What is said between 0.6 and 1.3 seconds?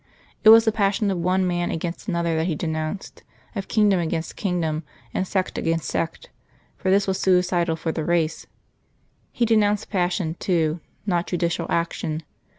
the passion of